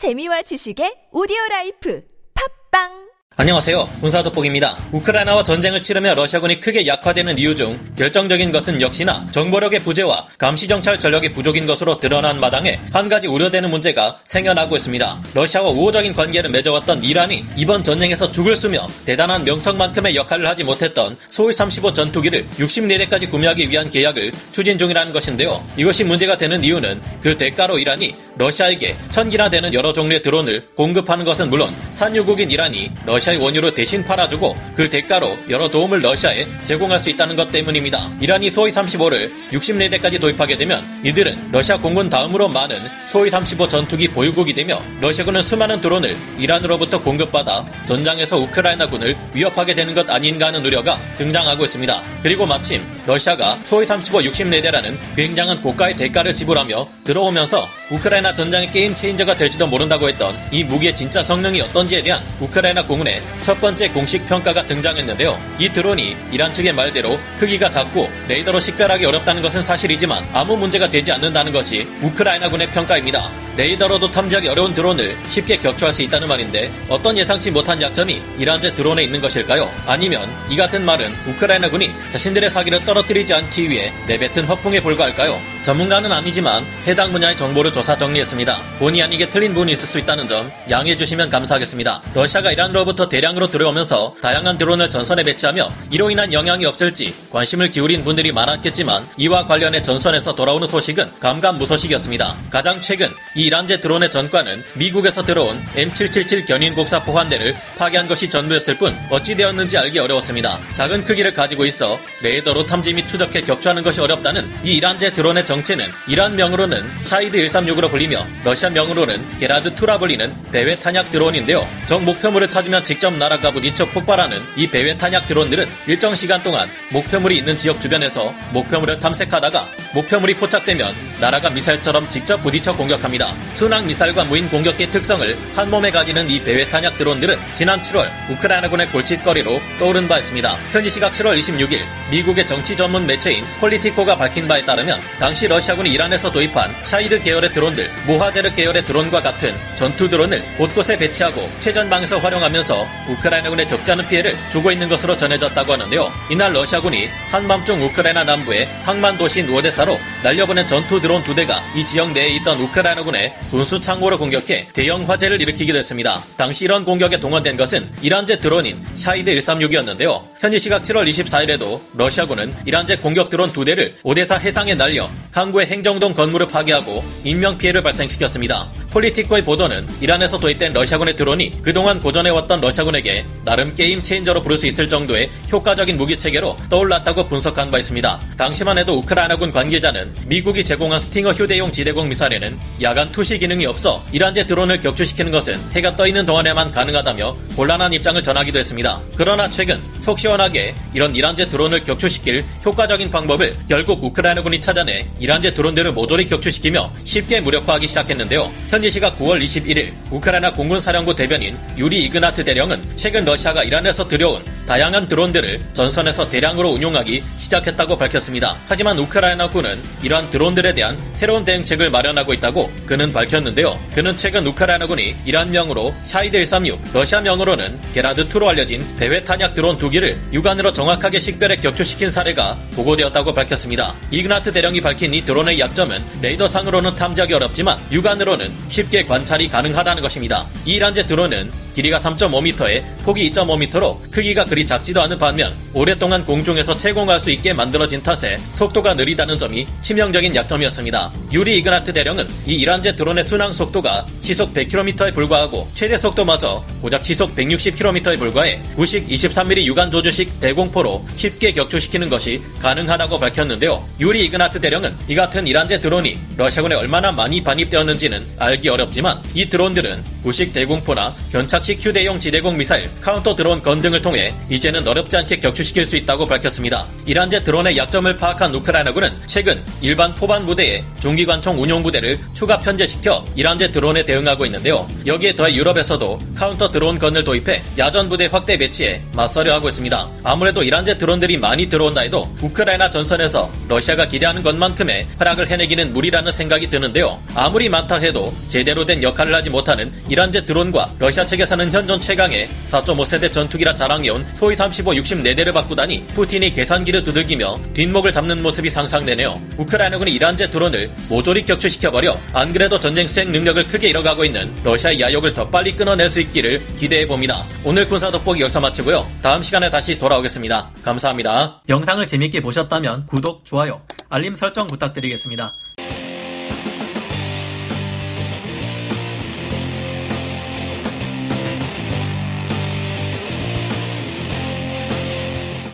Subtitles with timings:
[0.00, 2.00] 재미와 지식의 오디오 라이프.
[2.32, 3.09] 팟빵
[3.40, 3.88] 안녕하세요.
[4.02, 4.76] 군사 돋보기입니다.
[4.92, 11.32] 우크라이나와 전쟁을 치르며 러시아군이 크게 약화되는 이유 중 결정적인 것은 역시나 정보력의 부재와 감시정찰 전력의
[11.32, 15.22] 부족인 것으로 드러난 마당에 한 가지 우려되는 문제가 생겨나고 있습니다.
[15.32, 21.54] 러시아와 우호적인 관계를 맺어왔던 이란이 이번 전쟁에서 죽을 쓰며 대단한 명성만큼의 역할을 하지 못했던 수호이
[21.54, 25.64] 35 전투기를 64대까지 구매하기 위한 계약을 추진 중이라는 것인데요.
[25.78, 31.48] 이것이 문제가 되는 이유는 그 대가로 이란이 러시아에게 천기나 되는 여러 종류의 드론을 공급하는 것은
[31.48, 37.10] 물론 산유국인 이란이 러시아 의 원유를 대신 팔아주고 그 대가로 여러 도움을 러시아에 제공할 수
[37.10, 38.10] 있다는 것 때문입니다.
[38.20, 44.54] 이란이 수호이 35를 64대까지 도입하게 되면 이들은 러시아 공군 다음으로 많은 소위 35 전투기 보유국이
[44.54, 51.64] 되며 러시아군은 수많은 드론을 이란으로부터 공급받아 전장에서 우크라이나군을 위협하게 되는 것 아닌가 하는 우려가 등장하고
[51.64, 52.02] 있습니다.
[52.22, 59.36] 그리고 마침 러시아가 소위 35 60내대라는 굉장한 고가의 대가를 지불하며 들어오면서 우크라이나 전장의 게임 체인저가
[59.36, 64.66] 될지도 모른다고 했던 이 무기의 진짜 성능이 어떤지에 대한 우크라이나 공군의 첫 번째 공식 평가가
[64.66, 65.40] 등장했는데요.
[65.58, 71.10] 이 드론이 이란 측의 말대로 크기가 작고 레이더로 식별하기 어렵다는 것은 사실이지만 아무 문제가 되지
[71.12, 73.30] 않는다는 것이 우크라이나군의 평가입니다.
[73.56, 79.02] 레이더로도 탐지하기 어려운 드론을 쉽게 격추할 수 있다는 말인데 어떤 예상치 못한 약점이 이란제 드론에
[79.02, 79.70] 있는 것일까요?
[79.86, 85.40] 아니면 이 같은 말은 우크라이나군이 자신들의 사기를 떨어 뜨리지 않기 위해 내뱉은 허풍에 불과할까요?
[85.62, 88.78] 전문가는 아니지만 해당 분야의 정보를 조사 정리했습니다.
[88.78, 92.02] 본의 아니게 틀린 부분이 있을 수 있다는 점 양해해 주시면 감사하겠습니다.
[92.14, 98.32] 러시아가 이란으로부터 대량으로 들어오면서 다양한 드론을 전선에 배치하며 이로 인한 영향이 없을지 관심을 기울인 분들이
[98.32, 102.36] 많았겠지만 이와 관련해 전선에서 돌아오는 소식은 감감무소식이었습니다.
[102.50, 108.78] 가장 최근 이 이란제 드론의 전과는 미국에서 들어온 M777 견인곡사포 한 대를 파괴한 것이 전부였을
[108.78, 110.58] 뿐 어찌 되었는지 알기 어려웠습니다.
[110.72, 115.86] 작은 크기를 가지고 있어 레이더로 탐지 및 추적해 격추하는 것이 어렵다는 이 이란제 드론의 정체는
[116.08, 121.68] 이란 명으로는 샤이드 136으로 불리며 러시아 명으로는 게란2라 불리는 배회 탄약 드론인데요.
[121.86, 127.36] 적 목표물을 찾으면 직접 날아가 부딪혀 폭발하는 이 배회 탄약 드론들은 일정 시간 동안 목표물이
[127.38, 133.34] 있는 지역 주변에서 목표물을 탐색하다가 목표물이 포착되면 날아가 미사일처럼 직접 부딪혀 공격합니다.
[133.54, 138.90] 순항 미사일과 무인 공격기 특성을 한 몸에 가지는 이 배회 탄약 드론들은 지난 7월 우크라이나군의
[138.90, 140.56] 골칫거리로 떠오른 바 있습니다.
[140.70, 141.80] 현지 시각 7월 26일
[142.10, 147.90] 미국의 정치 전문 매체인 폴리티코가 밝힌 바에 따르면 당시 러시아군이 이란에서 도입한 샤이드 계열의 드론들,
[148.06, 154.70] 모하제르 계열의 드론과 같은 전투 드론을 곳곳에 배치하고 최전방에서 활용하면서 우크라이나군에 적지 않은 피해를 주고
[154.70, 156.12] 있는 것으로 전해졌다고 하는데요.
[156.30, 162.12] 이날 러시아군이 한밤중 우크라이나 남부의 항만 도시인 오데사로 날려보낸 전투 드론 두 대가 이 지역
[162.12, 166.22] 내에 있던 우크라이나군의 군수 창고를 공격해 대형 화재를 일으키기도 했습니다.
[166.36, 170.29] 당시 이런 공격에 동원된 것은 이란제 드론인 샤이드 136이었는데요.
[170.40, 176.14] 현지 시각 7월 24일에도 러시아군은 이란제 공격 드론 두 대를 오데사 해상에 날려 항구의 행정동
[176.14, 178.72] 건물을 파괴하고 인명 피해를 발생시켰습니다.
[178.90, 184.88] 폴리티코의 보도는 이란에서 도입된 러시아군의 드론이 그동안 고전해왔던 러시아군에게 나름 game changer로 부를 수 있을
[184.88, 188.20] 정도의 효과적인 무기 체계로 떠올랐다고 분석한 바 있습니다.
[188.38, 194.46] 당시만 해도 우크라이나군 관계자는 미국이 제공한 스팅어 휴대용 지대공 미사일에는 야간 투시 기능이 없어 이란제
[194.46, 199.02] 드론을 격추시키는 것은 해가 떠 있는 동안에만 가능하다며 곤란한 입장을 전하기도 했습니다.
[199.16, 205.92] 그러나 최근 속 시원하게 이런 이란제 드론을 격추시킬 효과적인 방법을 결국 우크라이나군이 찾아내 이란제 드론들을
[205.92, 208.50] 모조리 격추시키며 쉽게 무력화하기 시작했는데요.
[208.68, 214.44] 현지 시각 9월 21일 우크라이나 공군 사령부 대변인 유리 이그나트 대령은 최근 러시아가 이란에서 들여온
[214.66, 218.56] 다양한 드론들을 전선에서 대량으로 운용하기 시작했다고 밝혔습니다.
[218.66, 223.78] 하지만 우크라이나군은 이러한 드론들에 대한 새로운 대응책을 마련하고 있다고 그는 밝혔는데요.
[223.94, 230.72] 그는 최근 우크라이나군이 이란명으로 샤헤드 136, 러시아명으로는 게란2로 알려진 배회 탄약 드론 두 기를 육안으로
[230.72, 233.94] 정확하게 식별해 격추시킨 사례가 보고되었다고 밝혔습니다.
[234.10, 240.46] 이그나트 대령이 밝힌 이 드론의 약점은 레이더상으로는 탐지하기 어렵지만 육안으로는 쉽게 관찰이 가능하다는 것입니다.
[240.64, 247.18] 이 이란제 드론은 길이가 3.5m에 폭이 2.5m로 크기가 그리 작지도 않은 반면 오랫동안 공중에서 체공할
[247.18, 251.12] 수 있게 만들어진 탓에 속도가 느리다는 점이 치명적인 약점이었습니다.
[251.32, 257.34] 유리 이그나트 대령은 이 이란제 드론의 순항 속도가 시속 100km에 불과하고 최대 속도마저 고작 시속
[257.34, 263.82] 160km에 불과해 구식 23mm 육안 조준식 대공포로 쉽게 격추시키는 것이 가능하다고 밝혔는데요.
[264.00, 270.19] 유리 이그나트 대령은 이 같은 이란제 드론이 러시아군에 얼마나 많이 반입되었는지는 알기 어렵지만 이 드론들은
[270.22, 275.84] 구식 대공포나 견착식 휴대용 지대공 미사일, counter drone gun 등을 통해 이제는 어렵지 않게 격추시킬
[275.84, 276.86] 수 있다고 밝혔습니다.
[277.06, 283.72] 이란제 드론의 약점을 파악한 우크라이나군은 최근 일반 포반 부대에 중기관총 운용 부대를 추가 편제시켜 이란제
[283.72, 284.88] 드론에 대응하고 있는데요.
[285.06, 290.08] 여기에 더해 유럽에서도 counter drone gun을 도입해 야전 부대 확대 배치에 맞서려 하고 있습니다.
[290.24, 296.68] 아무래도 이란제 드론들이 많이 들어온다 해도 우크라이나 전선에서 러시아가 기대하는 것만큼의 활약을 해내기는 무리라는 생각이
[296.68, 297.22] 드는데요.
[297.34, 303.32] 아무리 많다 해도 제대로 된 역할을 하지 못하는 이란제 드론과 러시아 측에서는 현존 최강의 4.5세대
[303.32, 309.40] 전투기라 자랑해온 수호이 35, 64대를 바꾸다니 푸틴이 계산기를 두들기며 뒷목을 잡는 모습이 상상되네요.
[309.56, 315.32] 우크라이나군이 이란제 드론을 모조리 격추시켜버려 안 그래도 전쟁 수행 능력을 크게 잃어가고 있는 러시아의 야욕을
[315.32, 317.44] 더 빨리 끊어낼 수 있기를 기대해봅니다.
[317.62, 319.06] 오늘 군사 돋보기 여기서 마치고요.
[319.22, 320.72] 다음 시간에 다시 돌아오겠습니다.
[320.82, 321.62] 감사합니다.
[321.68, 325.54] 영상을 재밌게 보셨다면 구독, 좋아요, 알림 설정 부탁드리겠습니다.